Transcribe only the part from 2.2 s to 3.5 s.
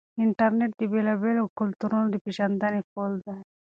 پیژندنې پل دی.